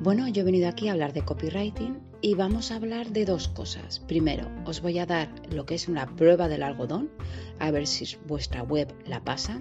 Bueno, 0.00 0.28
yo 0.28 0.42
he 0.42 0.44
venido 0.44 0.68
aquí 0.68 0.86
a 0.86 0.92
hablar 0.92 1.12
de 1.12 1.24
copywriting 1.24 2.07
y 2.20 2.34
vamos 2.34 2.70
a 2.70 2.76
hablar 2.76 3.10
de 3.10 3.24
dos 3.24 3.48
cosas. 3.48 4.00
Primero, 4.00 4.50
os 4.64 4.80
voy 4.80 4.98
a 4.98 5.06
dar 5.06 5.28
lo 5.50 5.66
que 5.66 5.74
es 5.74 5.88
una 5.88 6.16
prueba 6.16 6.48
del 6.48 6.62
algodón, 6.62 7.10
a 7.58 7.70
ver 7.70 7.86
si 7.86 8.16
vuestra 8.26 8.62
web 8.62 8.92
la 9.06 9.24
pasa. 9.24 9.60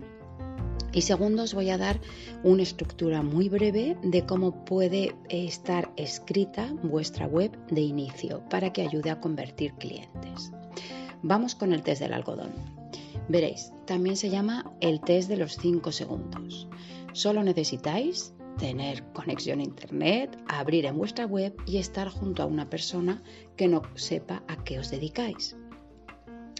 Y 0.93 1.01
segundo, 1.01 1.43
os 1.43 1.53
voy 1.53 1.69
a 1.69 1.77
dar 1.77 1.99
una 2.43 2.63
estructura 2.63 3.21
muy 3.21 3.49
breve 3.49 3.97
de 4.01 4.25
cómo 4.25 4.65
puede 4.65 5.15
estar 5.29 5.91
escrita 5.97 6.73
vuestra 6.81 7.27
web 7.27 7.51
de 7.67 7.81
inicio 7.81 8.41
para 8.49 8.73
que 8.73 8.81
ayude 8.81 9.11
a 9.11 9.19
convertir 9.19 9.73
clientes. 9.73 10.51
Vamos 11.21 11.55
con 11.55 11.73
el 11.73 11.83
test 11.83 12.01
del 12.01 12.13
algodón. 12.13 12.51
Veréis, 13.27 13.73
también 13.85 14.15
se 14.15 14.29
llama 14.29 14.71
el 14.79 15.01
test 15.01 15.29
de 15.29 15.37
los 15.37 15.57
5 15.57 15.91
segundos. 15.91 16.67
Solo 17.13 17.43
necesitáis 17.43 18.33
tener 18.57 19.03
conexión 19.13 19.59
a 19.59 19.63
Internet, 19.63 20.37
abrir 20.47 20.85
en 20.85 20.97
vuestra 20.97 21.25
web 21.25 21.55
y 21.65 21.77
estar 21.77 22.09
junto 22.09 22.43
a 22.43 22.45
una 22.45 22.69
persona 22.69 23.23
que 23.55 23.67
no 23.67 23.81
sepa 23.95 24.43
a 24.47 24.63
qué 24.63 24.79
os 24.79 24.91
dedicáis. 24.91 25.55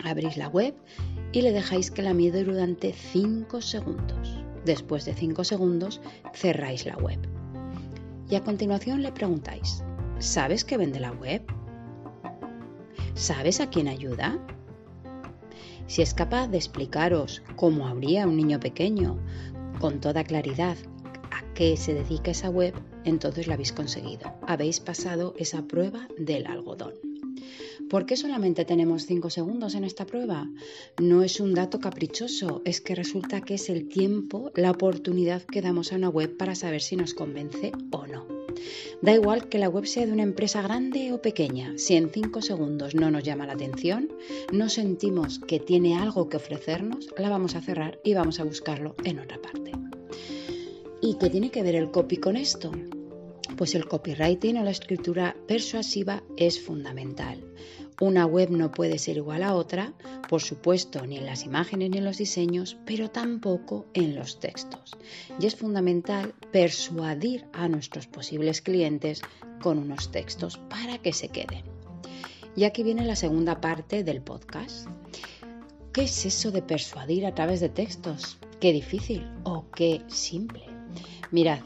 Abrís 0.04 0.38
la 0.38 0.48
web 0.48 0.75
y 1.32 1.42
le 1.42 1.51
dejáis 1.51 1.92
que 1.92 2.04
la 2.04 2.13
mide 2.13 2.44
durante 2.44 2.94
5 2.94 3.62
segundos. 3.62 4.38
Después 4.63 5.06
de 5.06 5.13
5 5.13 5.44
segundos 5.44 6.01
cerráis 6.34 6.86
la 6.86 6.98
web. 6.98 7.20
Y 8.30 8.36
a 8.36 8.44
continuación 8.44 9.01
le 9.01 9.12
preguntáis, 9.12 9.84
¿sabes 10.20 10.66
qué 10.66 10.77
vende 10.77 11.00
la 11.00 11.12
web? 11.12 11.44
¿Sabes 13.13 13.60
a 13.62 13.70
quién 13.70 13.88
ayuda? 13.88 14.38
Si 15.88 16.01
es 16.01 16.13
capaz 16.13 16.48
de 16.50 16.58
explicaros 16.58 17.42
cómo 17.56 17.88
habría 17.88 18.27
un 18.27 18.36
niño 18.36 18.60
pequeño 18.60 19.18
con 19.80 20.01
toda 20.01 20.24
claridad 20.24 20.77
que 21.57 21.75
se 21.75 21.95
dedica 21.95 22.29
esa 22.29 22.51
web, 22.51 22.75
entonces 23.03 23.47
la 23.47 23.55
habéis 23.55 23.71
conseguido. 23.71 24.31
Habéis 24.45 24.79
pasado 24.79 25.33
esa 25.39 25.63
prueba 25.63 26.07
del 26.15 26.45
algodón. 26.45 26.93
¿Por 27.89 28.05
qué 28.05 28.15
solamente 28.15 28.63
tenemos 28.63 29.07
5 29.07 29.31
segundos 29.31 29.73
en 29.73 29.83
esta 29.83 30.05
prueba? 30.05 30.47
No 31.01 31.23
es 31.23 31.39
un 31.39 31.55
dato 31.55 31.79
caprichoso, 31.79 32.61
es 32.63 32.79
que 32.79 32.93
resulta 32.93 33.41
que 33.41 33.55
es 33.55 33.69
el 33.69 33.87
tiempo, 33.87 34.51
la 34.53 34.69
oportunidad 34.69 35.41
que 35.41 35.63
damos 35.63 35.91
a 35.91 35.95
una 35.95 36.09
web 36.09 36.37
para 36.37 36.53
saber 36.53 36.83
si 36.83 36.95
nos 36.95 37.15
convence 37.15 37.71
o 37.89 38.05
no. 38.05 38.27
Da 39.01 39.15
igual 39.15 39.49
que 39.49 39.57
la 39.57 39.69
web 39.69 39.87
sea 39.87 40.05
de 40.05 40.11
una 40.11 40.21
empresa 40.21 40.61
grande 40.61 41.11
o 41.11 41.23
pequeña, 41.23 41.73
si 41.77 41.95
en 41.95 42.11
5 42.11 42.43
segundos 42.43 42.93
no 42.93 43.09
nos 43.09 43.23
llama 43.23 43.47
la 43.47 43.53
atención, 43.53 44.09
no 44.53 44.69
sentimos 44.69 45.39
que 45.39 45.59
tiene 45.59 45.97
algo 45.97 46.29
que 46.29 46.37
ofrecernos, 46.37 47.07
la 47.17 47.29
vamos 47.29 47.55
a 47.55 47.61
cerrar 47.61 47.99
y 48.03 48.13
vamos 48.13 48.39
a 48.39 48.43
buscarlo 48.43 48.95
en 49.03 49.19
otra 49.19 49.41
parte. 49.41 49.87
¿Y 51.00 51.16
qué 51.20 51.30
tiene 51.30 51.51
que 51.51 51.62
ver 51.62 51.75
el 51.75 51.92
copy 51.92 52.18
con 52.18 52.36
esto? 52.36 52.72
Pues 53.56 53.75
el 53.75 53.88
copywriting 53.88 54.58
o 54.58 54.63
la 54.63 54.72
escritura 54.72 55.36
persuasiva 55.48 56.24
es 56.38 56.60
fundamental. 56.60 57.44
Una 58.01 58.25
web 58.25 58.50
no 58.50 58.72
puede 58.72 58.98
ser 58.98 59.18
igual 59.18 59.44
a 59.44 59.54
otra, 59.54 59.94
por 60.27 60.42
supuesto, 60.42 61.06
ni 61.06 61.18
en 61.18 61.25
las 61.25 61.46
imágenes 61.46 61.92
ni 61.92 61.98
en 62.00 62.06
los 62.06 62.18
diseños, 62.18 62.77
pero 62.86 63.10
tampoco 63.10 63.86
en 63.94 64.16
los 64.16 64.39
textos. 64.39 64.96
Y 65.39 65.46
es 65.46 65.56
fundamental 65.56 66.34
persuadir 66.51 67.46
a 67.53 67.68
nuestros 67.68 68.07
posibles 68.07 68.62
clientes 68.62 69.22
con 69.62 69.77
unos 69.77 70.12
textos 70.12 70.57
para 70.70 70.98
que 70.98 71.14
se 71.14 71.29
queden. 71.29 71.64
Y 72.55 72.64
aquí 72.64 72.81
viene 72.81 73.05
la 73.05 73.16
segunda 73.16 73.62
parte 73.62 74.03
del 74.03 74.22
podcast. 74.22 74.88
¿Qué 75.94 76.03
es 76.03 76.25
eso 76.25 76.51
de 76.51 76.62
persuadir 76.62 77.25
a 77.25 77.33
través 77.33 77.60
de 77.60 77.70
textos? 77.70 78.38
¿Qué 78.60 78.74
difícil 78.74 79.27
o 79.44 79.66
qué 79.72 80.01
simple? 80.07 80.67
Mirad, 81.31 81.60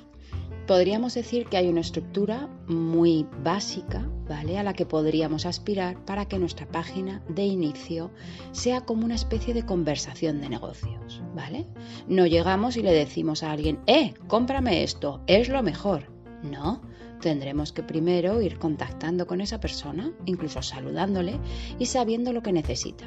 podríamos 0.68 1.14
decir 1.14 1.48
que 1.48 1.58
hay 1.58 1.68
una 1.68 1.82
estructura 1.82 2.48
muy 2.68 3.26
básica, 3.44 4.08
¿vale? 4.30 4.58
A 4.58 4.64
la 4.64 4.74
que 4.74 4.86
podríamos 4.86 5.46
aspirar 5.46 6.04
para 6.06 6.28
que 6.28 6.40
nuestra 6.40 6.68
página 6.68 7.22
de 7.28 7.44
inicio 7.46 8.12
sea 8.52 8.82
como 8.82 9.06
una 9.06 9.16
especie 9.16 9.54
de 9.54 9.66
conversación 9.66 10.40
de 10.40 10.50
negocios, 10.50 11.22
¿vale? 11.36 11.68
No 12.08 12.26
llegamos 12.26 12.78
y 12.78 12.84
le 12.84 12.94
decimos 12.94 13.44
a 13.44 13.52
alguien, 13.52 13.80
"Eh, 13.88 14.14
cómprame 14.28 14.84
esto, 14.84 15.22
es 15.28 15.50
lo 15.50 15.62
mejor." 15.64 16.10
No, 16.44 16.82
tendremos 17.22 17.72
que 17.72 17.84
primero 17.84 18.42
ir 18.42 18.60
contactando 18.60 19.28
con 19.28 19.40
esa 19.40 19.60
persona, 19.60 20.12
incluso 20.26 20.62
saludándole 20.62 21.40
y 21.80 21.86
sabiendo 21.86 22.34
lo 22.34 22.44
que 22.44 22.52
necesita. 22.52 23.06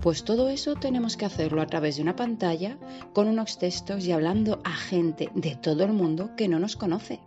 Pues 0.00 0.22
todo 0.24 0.48
eso 0.48 0.76
tenemos 0.76 1.16
que 1.16 1.24
hacerlo 1.24 1.60
a 1.60 1.66
través 1.66 1.96
de 1.96 2.02
una 2.02 2.14
pantalla, 2.14 2.78
con 3.12 3.26
unos 3.26 3.58
textos 3.58 4.06
y 4.06 4.12
hablando 4.12 4.60
a 4.64 4.72
gente 4.72 5.30
de 5.34 5.56
todo 5.56 5.84
el 5.84 5.92
mundo 5.92 6.36
que 6.36 6.46
no 6.46 6.60
nos 6.60 6.76
conoce. 6.76 7.20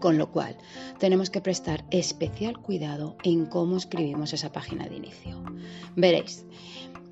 Con 0.00 0.16
lo 0.16 0.30
cual, 0.30 0.56
tenemos 0.98 1.28
que 1.28 1.40
prestar 1.40 1.84
especial 1.90 2.58
cuidado 2.58 3.16
en 3.24 3.46
cómo 3.46 3.76
escribimos 3.76 4.32
esa 4.32 4.52
página 4.52 4.86
de 4.86 4.96
inicio. 4.96 5.42
Veréis, 5.96 6.44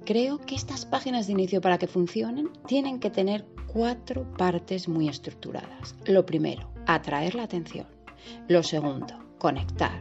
creo 0.04 0.38
que 0.38 0.54
estas 0.54 0.87
páginas 0.87 1.26
de 1.26 1.32
inicio 1.32 1.61
para 1.61 1.78
que 1.78 1.88
funcionen 1.88 2.50
tienen 2.66 3.00
que 3.00 3.11
tener 3.11 3.44
cuatro 3.66 4.32
partes 4.38 4.87
muy 4.87 5.09
estructuradas. 5.09 5.96
Lo 6.06 6.24
primero, 6.24 6.70
atraer 6.87 7.35
la 7.35 7.42
atención. 7.42 7.95
Lo 8.48 8.62
segundo, 8.62 9.14
conectar. 9.38 10.00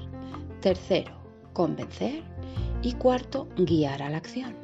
Tercero, 0.62 1.16
convencer. 1.54 2.24
Y 2.82 2.94
cuarto, 2.94 3.48
guiar 3.58 4.02
a 4.02 4.10
la 4.10 4.18
acción. 4.18 4.56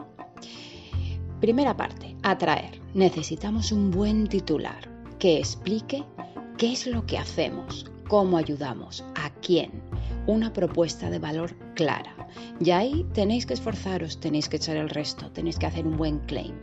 Primera 1.39 1.75
parte, 1.75 2.15
atraer. 2.21 2.79
Necesitamos 2.93 3.71
un 3.71 3.89
buen 3.89 4.27
titular 4.27 4.89
que 5.17 5.37
explique 5.37 6.03
qué 6.57 6.73
es 6.73 6.85
lo 6.85 7.05
que 7.05 7.17
hacemos, 7.17 7.89
cómo 8.07 8.37
ayudamos, 8.37 9.03
a 9.15 9.31
quién. 9.41 9.71
Una 10.27 10.53
propuesta 10.53 11.09
de 11.09 11.17
valor 11.17 11.55
clara. 11.73 12.27
Y 12.59 12.71
ahí 12.71 13.07
tenéis 13.13 13.45
que 13.45 13.55
esforzaros, 13.55 14.19
tenéis 14.19 14.49
que 14.49 14.57
echar 14.57 14.77
el 14.77 14.89
resto, 14.89 15.31
tenéis 15.31 15.57
que 15.57 15.65
hacer 15.65 15.87
un 15.87 15.97
buen 15.97 16.19
claim. 16.19 16.53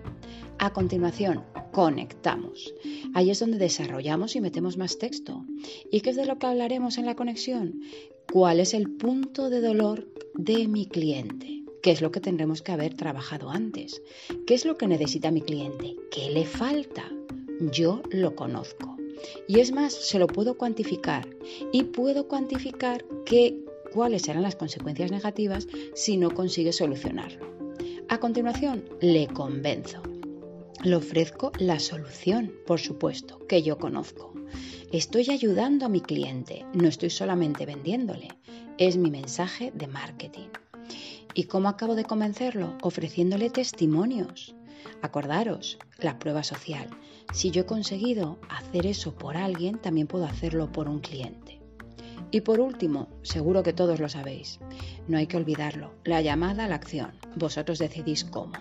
A 0.61 0.73
continuación, 0.73 1.44
conectamos. 1.71 2.75
Ahí 3.14 3.31
es 3.31 3.38
donde 3.38 3.59
desarrollamos 3.59 4.35
y 4.35 4.40
metemos 4.40 4.77
más 4.77 4.99
texto. 4.99 5.44
¿Y 5.92 6.01
qué 6.01 6.11
es 6.11 6.16
de 6.16 6.27
lo 6.27 6.38
que 6.40 6.47
hablaremos 6.47 6.99
en 6.99 7.07
la 7.07 7.14
conexión? 7.14 7.81
¿Cuál 8.33 8.59
es 8.59 8.75
el 8.75 8.90
punto 8.90 9.51
de 9.51 9.61
dolor 9.61 10.09
de 10.35 10.66
mi 10.66 10.87
cliente? 10.87 11.62
¿Qué 11.81 11.92
es 11.92 12.03
lo 12.03 12.11
que 12.11 12.18
tendremos 12.18 12.61
que 12.61 12.73
haber 12.73 12.94
trabajado 12.94 13.51
antes? 13.51 14.03
¿Qué 14.49 14.55
es 14.55 14.64
lo 14.64 14.77
que 14.77 14.88
necesita 14.88 15.31
mi 15.31 15.42
cliente? 15.42 15.94
¿Qué 16.11 16.29
le 16.31 16.44
falta? 16.44 17.09
Yo 17.73 18.03
lo 18.11 18.35
conozco. 18.35 18.97
Y 19.47 19.61
es 19.61 19.71
más, 19.71 19.92
se 19.92 20.18
lo 20.18 20.27
puedo 20.27 20.59
cuantificar 20.59 21.29
y 21.73 21.85
puedo 21.85 22.27
cuantificar 22.27 23.05
cuáles 23.92 24.23
serán 24.23 24.42
las 24.42 24.57
consecuencias 24.57 25.12
negativas 25.12 25.68
si 25.94 26.16
no 26.16 26.33
consigue 26.33 26.73
solucionarlo. 26.73 27.47
A 28.09 28.18
continuación, 28.18 28.85
le 29.01 29.29
convenzo. 29.29 30.03
Le 30.85 30.95
ofrezco 30.95 31.51
la 31.59 31.81
solución, 31.81 32.53
por 32.64 32.79
supuesto, 32.79 33.45
que 33.49 33.62
yo 33.62 33.79
conozco. 33.79 34.33
Estoy 34.93 35.29
ayudando 35.31 35.87
a 35.87 35.88
mi 35.88 36.01
cliente, 36.01 36.64
no 36.73 36.87
estoy 36.87 37.11
solamente 37.11 37.67
vendiéndole. 37.67 38.29
Es 38.79 38.97
mi 38.97 39.11
mensaje 39.11 39.73
de 39.75 39.88
marketing. 39.88 40.49
¿Y 41.35 41.45
cómo 41.45 41.69
acabo 41.69 41.97
de 41.97 42.05
convencerlo? 42.05 42.79
Ofreciéndole 42.83 43.51
testimonios. 43.51 44.55
Acordaros, 45.03 45.79
la 45.99 46.21
prueba 46.21 46.45
social. 46.45 46.88
Si 47.33 47.51
yo 47.51 47.62
he 47.62 47.67
conseguido 47.67 48.38
hacer 48.49 48.87
eso 48.87 49.17
por 49.17 49.37
alguien, 49.37 49.79
también 49.79 50.07
puedo 50.07 50.27
hacerlo 50.27 50.71
por 50.71 50.88
un 50.88 51.01
cliente. 51.01 51.61
Y 52.31 52.43
por 52.43 52.61
último, 52.61 53.09
seguro 53.23 53.64
que 53.64 53.73
todos 53.73 53.99
lo 53.99 54.09
sabéis, 54.09 54.61
no 55.09 55.19
hay 55.19 55.27
que 55.27 55.38
olvidarlo, 55.38 55.95
la 56.05 56.21
llamada 56.21 56.67
a 56.67 56.69
la 56.69 56.77
acción. 56.77 57.12
Vosotros 57.35 57.79
decidís 57.79 58.25
cómo. 58.25 58.53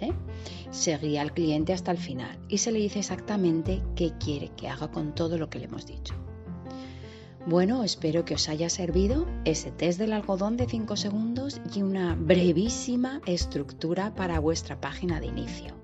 ¿Vale? 0.00 0.14
Se 0.70 0.96
guía 0.98 1.22
al 1.22 1.32
cliente 1.32 1.72
hasta 1.72 1.90
el 1.90 1.98
final 1.98 2.38
y 2.48 2.58
se 2.58 2.72
le 2.72 2.78
dice 2.78 2.98
exactamente 2.98 3.82
qué 3.96 4.12
quiere 4.18 4.50
que 4.56 4.68
haga 4.68 4.90
con 4.90 5.14
todo 5.14 5.38
lo 5.38 5.48
que 5.48 5.58
le 5.58 5.66
hemos 5.66 5.86
dicho. 5.86 6.14
Bueno, 7.46 7.82
espero 7.82 8.24
que 8.24 8.34
os 8.34 8.48
haya 8.48 8.68
servido 8.68 9.26
ese 9.44 9.70
test 9.70 9.98
del 9.98 10.12
algodón 10.12 10.56
de 10.56 10.66
5 10.66 10.96
segundos 10.96 11.60
y 11.74 11.82
una 11.82 12.14
brevísima 12.14 13.22
estructura 13.24 14.14
para 14.14 14.38
vuestra 14.38 14.80
página 14.80 15.18
de 15.18 15.28
inicio. 15.28 15.74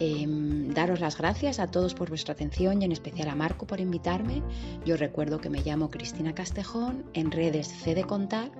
Em, 0.00 0.70
daros 0.70 1.00
las 1.00 1.18
gracias 1.18 1.60
a 1.60 1.70
todos 1.70 1.94
por 1.94 2.08
vuestra 2.08 2.32
atención 2.32 2.80
y 2.80 2.84
en 2.84 2.92
especial 2.92 3.28
a 3.28 3.36
Marco 3.36 3.66
por 3.66 3.80
invitarme. 3.80 4.42
Yo 4.84 4.96
recuerdo 4.96 5.38
que 5.38 5.50
me 5.50 5.62
llamo 5.62 5.90
Cristina 5.90 6.34
Castejón, 6.34 7.04
en 7.12 7.30
redes 7.30 7.68
C 7.68 7.94
de 7.94 8.04
Contar, 8.04 8.50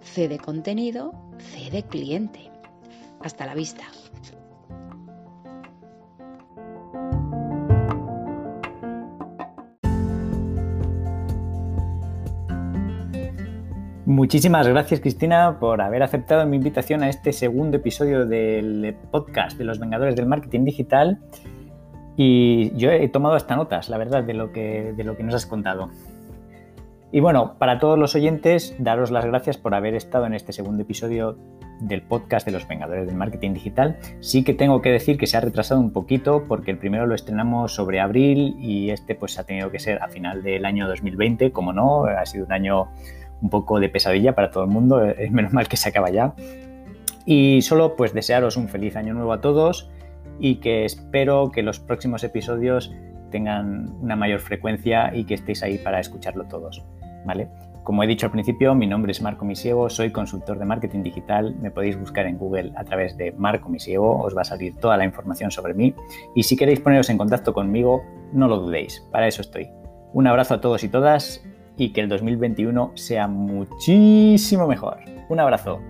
C 0.00 0.28
de 0.28 0.38
Contenido, 0.38 1.12
C 1.38 1.70
de 1.70 1.84
Cliente. 1.84 2.51
Hasta 3.24 3.46
la 3.46 3.54
vista. 3.54 3.84
Muchísimas 14.04 14.68
gracias 14.68 15.00
Cristina 15.00 15.58
por 15.58 15.80
haber 15.80 16.02
aceptado 16.02 16.44
mi 16.44 16.56
invitación 16.56 17.02
a 17.02 17.08
este 17.08 17.32
segundo 17.32 17.78
episodio 17.78 18.26
del 18.26 18.94
podcast 19.10 19.56
de 19.56 19.64
los 19.64 19.78
Vengadores 19.78 20.16
del 20.16 20.26
Marketing 20.26 20.64
Digital 20.64 21.20
y 22.16 22.76
yo 22.76 22.90
he 22.90 23.08
tomado 23.08 23.36
hasta 23.36 23.56
notas, 23.56 23.88
la 23.88 23.96
verdad, 23.96 24.22
de 24.22 24.34
lo 24.34 24.52
que, 24.52 24.92
de 24.94 25.04
lo 25.04 25.16
que 25.16 25.22
nos 25.22 25.34
has 25.34 25.46
contado. 25.46 25.88
Y 27.14 27.20
bueno, 27.20 27.56
para 27.58 27.78
todos 27.78 27.98
los 27.98 28.14
oyentes, 28.14 28.74
daros 28.78 29.10
las 29.10 29.26
gracias 29.26 29.58
por 29.58 29.74
haber 29.74 29.94
estado 29.94 30.24
en 30.24 30.32
este 30.32 30.54
segundo 30.54 30.82
episodio 30.82 31.36
del 31.78 32.00
podcast 32.00 32.46
de 32.46 32.52
los 32.52 32.66
Vengadores 32.66 33.06
del 33.06 33.16
Marketing 33.16 33.52
Digital. 33.52 33.98
Sí 34.20 34.44
que 34.44 34.54
tengo 34.54 34.80
que 34.80 34.90
decir 34.90 35.18
que 35.18 35.26
se 35.26 35.36
ha 35.36 35.42
retrasado 35.42 35.78
un 35.78 35.92
poquito 35.92 36.44
porque 36.48 36.70
el 36.70 36.78
primero 36.78 37.06
lo 37.06 37.14
estrenamos 37.14 37.74
sobre 37.74 38.00
abril 38.00 38.56
y 38.58 38.88
este 38.88 39.14
pues 39.14 39.38
ha 39.38 39.44
tenido 39.44 39.70
que 39.70 39.78
ser 39.78 40.02
a 40.02 40.08
final 40.08 40.42
del 40.42 40.64
año 40.64 40.88
2020, 40.88 41.52
como 41.52 41.74
no, 41.74 42.06
ha 42.06 42.24
sido 42.24 42.46
un 42.46 42.52
año 42.52 42.88
un 43.42 43.50
poco 43.50 43.78
de 43.78 43.90
pesadilla 43.90 44.34
para 44.34 44.50
todo 44.50 44.64
el 44.64 44.70
mundo, 44.70 45.04
es 45.04 45.30
menos 45.32 45.52
mal 45.52 45.68
que 45.68 45.76
se 45.76 45.90
acaba 45.90 46.08
ya. 46.08 46.32
Y 47.26 47.60
solo 47.60 47.94
pues 47.94 48.14
desearos 48.14 48.56
un 48.56 48.68
feliz 48.68 48.96
año 48.96 49.12
nuevo 49.12 49.34
a 49.34 49.42
todos 49.42 49.90
y 50.40 50.56
que 50.56 50.86
espero 50.86 51.50
que 51.50 51.62
los 51.62 51.78
próximos 51.78 52.24
episodios 52.24 52.90
tengan 53.32 53.90
una 54.00 54.14
mayor 54.14 54.38
frecuencia 54.38 55.12
y 55.12 55.24
que 55.24 55.34
estéis 55.34 55.64
ahí 55.64 55.78
para 55.78 55.98
escucharlo 55.98 56.44
todos, 56.44 56.84
Como 57.82 58.04
he 58.04 58.06
dicho 58.06 58.26
al 58.26 58.32
principio, 58.32 58.76
mi 58.76 58.86
nombre 58.86 59.10
es 59.10 59.20
Marco 59.20 59.44
Misiego, 59.44 59.90
soy 59.90 60.12
consultor 60.12 60.58
de 60.58 60.64
marketing 60.64 61.02
digital. 61.02 61.56
Me 61.60 61.72
podéis 61.72 61.98
buscar 61.98 62.26
en 62.26 62.38
Google 62.38 62.72
a 62.76 62.84
través 62.84 63.16
de 63.16 63.32
Marco 63.32 63.68
Misiego, 63.68 64.22
os 64.22 64.36
va 64.36 64.42
a 64.42 64.44
salir 64.44 64.76
toda 64.76 64.96
la 64.96 65.04
información 65.04 65.50
sobre 65.50 65.74
mí. 65.74 65.92
Y 66.36 66.44
si 66.44 66.56
queréis 66.56 66.78
poneros 66.78 67.10
en 67.10 67.18
contacto 67.18 67.52
conmigo, 67.52 68.04
no 68.32 68.46
lo 68.46 68.58
dudéis, 68.58 69.04
para 69.10 69.26
eso 69.26 69.42
estoy. 69.42 69.68
Un 70.12 70.28
abrazo 70.28 70.54
a 70.54 70.60
todos 70.60 70.84
y 70.84 70.88
todas 70.88 71.44
y 71.76 71.92
que 71.92 72.02
el 72.02 72.08
2021 72.08 72.92
sea 72.94 73.26
muchísimo 73.26 74.68
mejor. 74.68 74.98
Un 75.28 75.40
abrazo. 75.40 75.80